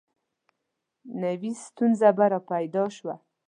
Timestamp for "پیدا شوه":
2.51-3.15